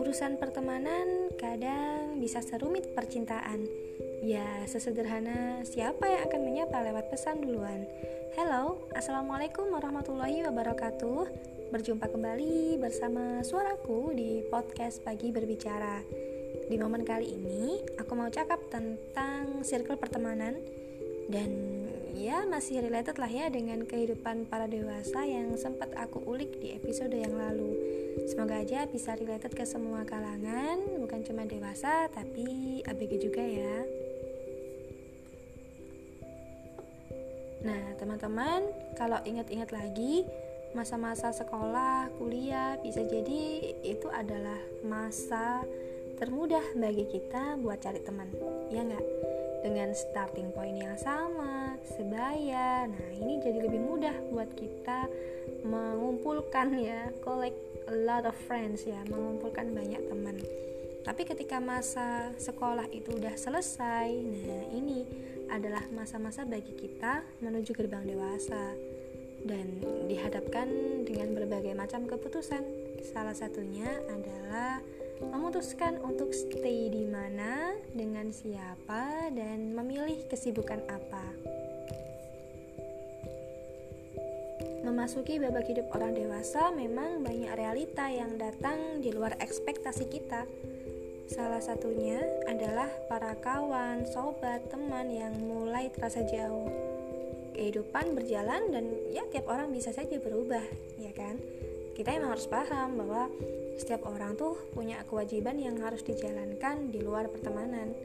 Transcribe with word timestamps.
Urusan 0.00 0.40
pertemanan 0.40 1.28
kadang 1.36 2.16
bisa 2.16 2.40
serumit 2.40 2.88
percintaan. 2.96 3.68
Ya, 4.24 4.64
sesederhana 4.64 5.60
siapa 5.68 6.08
yang 6.08 6.24
akan 6.24 6.40
menyapa 6.40 6.80
lewat 6.80 7.12
pesan 7.12 7.44
duluan. 7.44 7.84
Hello, 8.32 8.88
Assalamualaikum 8.96 9.68
warahmatullahi 9.68 10.40
wabarakatuh. 10.48 11.28
Berjumpa 11.68 12.08
kembali 12.08 12.80
bersama 12.80 13.44
suaraku 13.44 14.16
di 14.16 14.40
podcast 14.48 15.04
Pagi 15.04 15.28
Berbicara. 15.28 16.00
Di 16.64 16.80
momen 16.80 17.04
kali 17.04 17.28
ini, 17.28 17.84
aku 18.00 18.16
mau 18.16 18.32
cakap 18.32 18.72
tentang 18.72 19.60
circle 19.68 20.00
pertemanan 20.00 20.79
dan 21.30 21.48
ya 22.20 22.44
masih 22.44 22.84
related 22.84 23.16
lah 23.16 23.30
ya 23.30 23.48
dengan 23.48 23.86
kehidupan 23.86 24.50
para 24.50 24.68
dewasa 24.68 25.24
yang 25.24 25.56
sempat 25.56 25.94
aku 25.96 26.20
ulik 26.26 26.60
di 26.60 26.76
episode 26.76 27.14
yang 27.16 27.32
lalu. 27.32 27.78
Semoga 28.28 28.60
aja 28.60 28.84
bisa 28.84 29.16
related 29.16 29.54
ke 29.56 29.64
semua 29.64 30.04
kalangan, 30.04 30.82
bukan 31.00 31.24
cuma 31.24 31.48
dewasa 31.48 32.10
tapi 32.12 32.82
ABG 32.84 33.12
juga 33.24 33.40
ya. 33.40 33.76
Nah, 37.60 37.92
teman-teman, 38.00 38.68
kalau 38.96 39.20
ingat-ingat 39.24 39.68
lagi, 39.72 40.24
masa-masa 40.72 41.28
sekolah, 41.32 42.08
kuliah 42.16 42.80
bisa 42.80 43.04
jadi 43.04 43.74
itu 43.84 44.08
adalah 44.08 44.60
masa 44.84 45.64
termudah 46.16 46.64
bagi 46.76 47.08
kita 47.08 47.60
buat 47.60 47.80
cari 47.80 48.00
teman, 48.00 48.28
ya 48.72 48.80
nggak? 48.84 49.06
Dengan 49.60 49.92
starting 49.92 50.56
point 50.56 50.80
yang 50.80 50.96
sama, 50.96 51.76
sebaya. 51.84 52.88
Nah, 52.88 53.10
ini 53.12 53.44
jadi 53.44 53.60
lebih 53.60 53.80
mudah 53.80 54.16
buat 54.32 54.50
kita 54.56 55.04
mengumpulkan 55.64 56.72
ya, 56.80 57.12
collect 57.20 57.56
a 57.88 57.94
lot 57.94 58.24
of 58.24 58.36
friends 58.48 58.88
ya, 58.88 59.00
mengumpulkan 59.08 59.76
banyak 59.76 60.00
teman. 60.08 60.40
Tapi 61.00 61.22
ketika 61.24 61.56
masa 61.60 62.32
sekolah 62.36 62.88
itu 62.92 63.16
udah 63.16 63.32
selesai, 63.36 64.08
nah 64.20 64.64
ini 64.72 65.04
adalah 65.48 65.82
masa-masa 65.90 66.44
bagi 66.44 66.76
kita 66.76 67.24
menuju 67.40 67.72
gerbang 67.72 68.04
dewasa 68.04 68.76
dan 69.48 69.80
dihadapkan 70.06 70.68
dengan 71.08 71.32
berbagai 71.32 71.72
macam 71.72 72.04
keputusan. 72.04 72.62
Salah 73.00 73.32
satunya 73.32 73.88
adalah 74.12 74.84
memutuskan 75.20 76.00
untuk 76.00 76.32
stay 76.32 76.88
di 76.88 77.04
mana, 77.04 77.76
dengan 77.92 78.32
siapa, 78.32 79.28
dan 79.36 79.76
memilih 79.76 80.24
kesibukan 80.32 80.80
apa. 80.88 81.24
Memasuki 84.80 85.36
babak 85.36 85.68
hidup 85.68 85.92
orang 85.92 86.16
dewasa 86.16 86.72
memang 86.72 87.20
banyak 87.20 87.52
realita 87.52 88.08
yang 88.08 88.40
datang 88.40 89.04
di 89.04 89.12
luar 89.12 89.36
ekspektasi 89.36 90.08
kita. 90.08 90.48
Salah 91.30 91.60
satunya 91.62 92.18
adalah 92.48 92.88
para 93.06 93.36
kawan, 93.38 94.08
sobat, 94.08 94.66
teman 94.72 95.12
yang 95.12 95.36
mulai 95.36 95.92
terasa 95.92 96.24
jauh. 96.24 96.66
Kehidupan 97.54 98.16
berjalan 98.16 98.72
dan 98.72 98.88
ya 99.12 99.22
tiap 99.28 99.46
orang 99.52 99.70
bisa 99.70 99.92
saja 99.92 100.16
berubah, 100.16 100.64
ya 100.96 101.12
kan? 101.12 101.38
Kita 101.94 102.16
emang 102.16 102.34
harus 102.34 102.48
paham 102.48 102.98
bahwa 102.98 103.28
setiap 103.80 104.04
orang 104.04 104.36
tuh 104.36 104.60
punya 104.76 105.00
kewajiban 105.08 105.56
yang 105.56 105.80
harus 105.80 106.04
dijalankan 106.04 106.92
di 106.92 107.00
luar 107.00 107.32
pertemanan. 107.32 107.96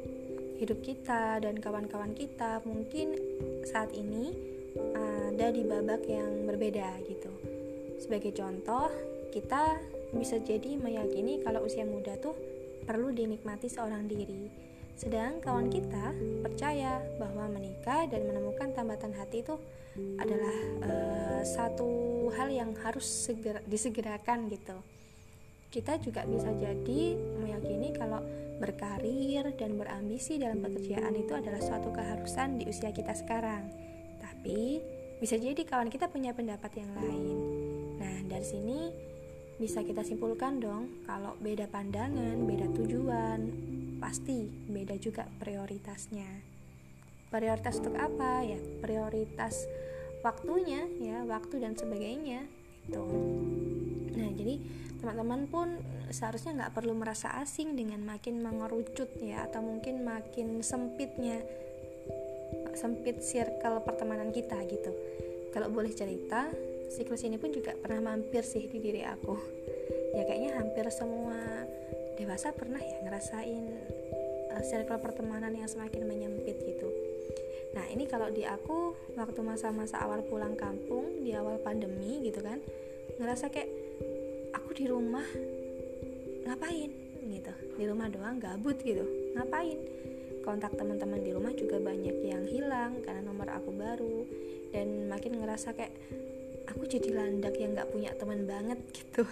Hidup 0.56 0.80
kita 0.80 1.44
dan 1.44 1.60
kawan-kawan 1.60 2.16
kita 2.16 2.64
mungkin 2.64 3.12
saat 3.68 3.92
ini 3.92 4.32
ada 4.96 5.52
di 5.52 5.68
babak 5.68 6.08
yang 6.08 6.48
berbeda 6.48 7.04
gitu. 7.12 7.28
Sebagai 8.00 8.32
contoh, 8.32 8.88
kita 9.36 9.76
bisa 10.16 10.40
jadi 10.40 10.80
meyakini 10.80 11.44
kalau 11.44 11.68
usia 11.68 11.84
muda 11.84 12.16
tuh 12.24 12.40
perlu 12.88 13.12
dinikmati 13.12 13.68
seorang 13.68 14.08
diri. 14.08 14.48
Sedang 14.96 15.44
kawan 15.44 15.68
kita 15.68 16.16
percaya 16.40 17.04
bahwa 17.20 17.52
menikah 17.52 18.08
dan 18.08 18.24
menemukan 18.24 18.72
tambatan 18.72 19.12
hati 19.12 19.44
itu 19.44 19.60
adalah 20.16 20.56
uh, 20.88 21.42
satu 21.44 21.92
hal 22.32 22.48
yang 22.48 22.72
harus 22.80 23.04
segera, 23.28 23.60
disegerakan 23.68 24.48
gitu 24.48 24.80
kita 25.76 26.00
juga 26.00 26.24
bisa 26.24 26.56
jadi 26.56 27.20
meyakini 27.44 27.92
kalau 27.92 28.24
berkarir 28.64 29.52
dan 29.60 29.76
berambisi 29.76 30.40
dalam 30.40 30.64
pekerjaan 30.64 31.12
itu 31.20 31.36
adalah 31.36 31.60
suatu 31.60 31.92
keharusan 31.92 32.64
di 32.64 32.72
usia 32.72 32.96
kita 32.96 33.12
sekarang. 33.12 33.68
Tapi 34.24 34.80
bisa 35.20 35.36
jadi 35.36 35.60
kawan 35.68 35.92
kita 35.92 36.08
punya 36.08 36.32
pendapat 36.32 36.72
yang 36.80 36.96
lain. 36.96 37.36
Nah, 38.00 38.18
dari 38.24 38.48
sini 38.48 38.80
bisa 39.60 39.84
kita 39.84 40.08
simpulkan 40.08 40.64
dong 40.64 41.04
kalau 41.04 41.36
beda 41.44 41.68
pandangan, 41.68 42.40
beda 42.48 42.72
tujuan, 42.72 43.40
pasti 44.00 44.48
beda 44.72 44.96
juga 44.96 45.28
prioritasnya. 45.44 46.56
Prioritas 47.28 47.84
untuk 47.84 48.00
apa 48.00 48.48
ya? 48.48 48.60
Prioritas 48.80 49.68
waktunya 50.24 50.88
ya, 51.04 51.28
waktu 51.28 51.60
dan 51.60 51.76
sebagainya 51.76 52.48
itu. 52.86 53.04
Nah, 54.16 54.30
jadi 54.34 54.56
teman-teman 55.02 55.42
pun 55.50 55.68
seharusnya 56.10 56.56
nggak 56.64 56.74
perlu 56.78 56.94
merasa 56.94 57.34
asing 57.42 57.74
dengan 57.74 58.02
makin 58.06 58.42
mengerucut 58.42 59.10
ya 59.20 59.46
atau 59.50 59.62
mungkin 59.62 60.06
makin 60.06 60.62
sempitnya 60.62 61.42
sempit 62.76 63.24
circle 63.24 63.82
pertemanan 63.82 64.30
kita 64.30 64.60
gitu. 64.68 64.92
Kalau 65.52 65.72
boleh 65.72 65.92
cerita 65.96 66.52
siklus 66.92 67.24
ini 67.24 67.40
pun 67.40 67.50
juga 67.50 67.74
pernah 67.74 68.14
mampir 68.14 68.44
sih 68.44 68.68
di 68.68 68.78
diri 68.84 69.02
aku. 69.08 69.36
Ya 70.16 70.24
kayaknya 70.28 70.60
hampir 70.60 70.86
semua 70.92 71.68
dewasa 72.16 72.56
pernah 72.56 72.80
ya 72.80 73.04
ngerasain 73.04 73.66
uh, 74.56 74.64
circle 74.64 75.00
pertemanan 75.04 75.52
yang 75.52 75.68
semakin 75.68 76.08
menyempit 76.08 76.56
gitu 76.64 77.05
nah 77.76 77.86
ini 77.92 78.08
kalau 78.08 78.32
di 78.32 78.48
aku 78.48 78.96
waktu 79.20 79.40
masa-masa 79.44 80.00
awal 80.00 80.24
pulang 80.24 80.56
kampung 80.56 81.22
di 81.22 81.36
awal 81.36 81.60
pandemi 81.60 82.24
gitu 82.24 82.40
kan 82.40 82.64
ngerasa 83.20 83.52
kayak 83.52 83.86
di 84.76 84.92
rumah 84.92 85.24
ngapain? 86.44 86.92
Gitu. 87.26 87.54
Di 87.80 87.84
rumah 87.88 88.12
doang 88.12 88.38
gabut 88.38 88.76
gitu. 88.84 89.08
Ngapain? 89.34 89.80
Kontak 90.44 90.76
teman-teman 90.76 91.24
di 91.24 91.32
rumah 91.32 91.56
juga 91.56 91.80
banyak 91.80 92.22
yang 92.22 92.44
hilang 92.46 93.00
karena 93.02 93.24
nomor 93.24 93.48
aku 93.50 93.72
baru. 93.72 94.28
Dan 94.76 95.08
makin 95.08 95.40
ngerasa 95.40 95.72
kayak 95.74 95.96
aku 96.68 96.84
jadi 96.92 97.16
landak 97.16 97.56
yang 97.56 97.72
nggak 97.72 97.90
punya 97.90 98.12
teman 98.20 98.44
banget 98.44 98.78
gitu. 99.00 99.24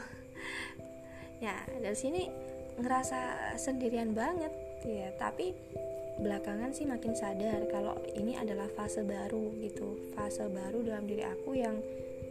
Ya 1.43 1.59
dari 1.83 1.97
sini 1.99 2.31
ngerasa 2.79 3.53
sendirian 3.59 4.15
banget 4.15 4.55
ya. 4.87 5.11
Tapi 5.19 5.51
belakangan 6.21 6.69
sih 6.73 6.85
makin 6.85 7.17
sadar 7.17 7.65
kalau 7.69 7.97
ini 8.13 8.37
adalah 8.37 8.69
fase 8.69 9.01
baru 9.01 9.53
gitu. 9.61 10.13
Fase 10.13 10.45
baru 10.49 10.85
dalam 10.85 11.09
diri 11.09 11.25
aku 11.25 11.57
yang 11.57 11.81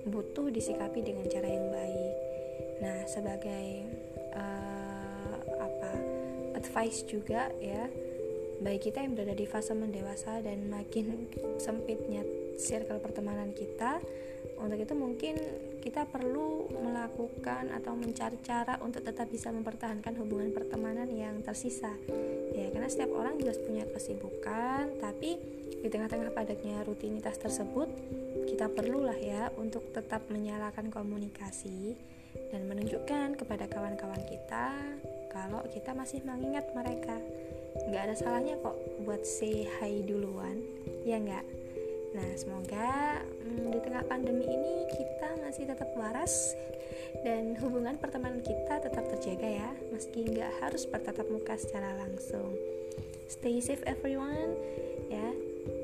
butuh 0.06 0.50
disikapi 0.50 1.02
dengan 1.02 1.26
cara 1.26 1.48
yang 1.48 1.66
baik. 1.70 2.14
Nah, 2.82 2.98
sebagai 3.06 3.66
uh, 4.34 5.36
apa 5.58 5.92
advice 6.58 7.06
juga 7.06 7.50
ya 7.58 7.86
bagi 8.62 8.90
kita 8.90 9.02
yang 9.02 9.18
berada 9.18 9.34
di 9.34 9.46
fase 9.46 9.74
mendewasa 9.74 10.38
dan 10.38 10.70
makin 10.70 11.26
sempitnya 11.64 12.22
circle 12.54 13.02
pertemanan 13.02 13.50
kita 13.50 13.98
untuk 14.62 14.78
itu 14.78 14.94
mungkin 14.94 15.34
kita 15.82 16.06
perlu 16.06 16.70
melakukan 16.70 17.74
atau 17.74 17.98
mencari 17.98 18.38
cara 18.46 18.78
untuk 18.78 19.02
tetap 19.02 19.26
bisa 19.26 19.50
mempertahankan 19.50 20.14
hubungan 20.22 20.54
pertemanan 20.54 21.10
yang 21.10 21.42
tersisa. 21.42 21.90
Ya 22.54 22.70
karena 22.70 22.86
setiap 22.86 23.10
orang 23.18 23.42
jelas 23.42 23.58
punya 23.58 23.82
kesibukan 23.90 25.02
tapi 25.02 25.42
di 25.82 25.88
tengah-tengah 25.90 26.30
padatnya 26.30 26.86
rutinitas 26.86 27.42
tersebut 27.42 27.90
kita 28.46 28.70
perlulah 28.70 29.18
ya 29.18 29.50
untuk 29.58 29.90
tetap 29.90 30.30
menyalakan 30.30 30.94
komunikasi 30.94 31.98
dan 32.54 32.70
menunjukkan 32.70 33.34
kepada 33.34 33.66
kawan-kawan 33.66 34.22
kita 34.30 34.70
kalau 35.34 35.66
kita 35.74 35.90
masih 35.90 36.22
mengingat 36.22 36.70
mereka. 36.70 37.18
Nggak 37.90 38.02
ada 38.06 38.14
salahnya 38.14 38.54
kok 38.62 38.78
buat 39.02 39.26
say 39.26 39.66
hi 39.66 40.06
duluan 40.06 40.62
ya 41.02 41.18
nggak 41.18 41.61
nah 42.12 42.28
semoga 42.36 43.24
hmm, 43.24 43.72
di 43.72 43.78
tengah 43.80 44.04
pandemi 44.04 44.44
ini 44.44 44.84
kita 44.92 45.40
masih 45.40 45.64
tetap 45.64 45.88
waras 45.96 46.52
dan 47.24 47.56
hubungan 47.60 47.96
pertemanan 47.96 48.44
kita 48.44 48.84
tetap 48.84 49.04
terjaga 49.16 49.48
ya 49.48 49.70
meski 49.92 50.28
nggak 50.28 50.52
harus 50.60 50.84
bertatap 50.88 51.28
muka 51.32 51.56
secara 51.56 51.96
langsung 51.96 52.52
stay 53.28 53.60
safe 53.64 53.84
everyone 53.88 54.56
ya 55.08 55.32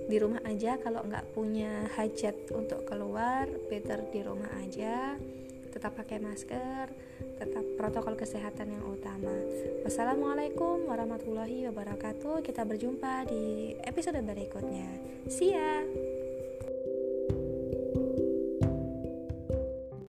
di 0.08 0.16
rumah 0.16 0.40
aja 0.48 0.80
kalau 0.80 1.04
nggak 1.04 1.32
punya 1.36 1.88
hajat 1.96 2.36
untuk 2.52 2.84
keluar 2.88 3.48
better 3.68 4.04
di 4.08 4.20
rumah 4.24 4.48
aja 4.60 5.16
tetap 5.78 5.94
pakai 5.94 6.18
masker, 6.18 6.90
tetap 7.38 7.64
protokol 7.76 8.18
kesehatan 8.18 8.74
yang 8.74 8.84
utama. 8.88 9.30
Wassalamualaikum 9.86 10.88
warahmatullahi 10.88 11.70
wabarakatuh. 11.70 12.42
Kita 12.42 12.66
berjumpa 12.66 13.28
di 13.30 13.76
episode 13.86 14.18
berikutnya. 14.24 14.88
See 15.30 15.54
ya. 15.54 16.17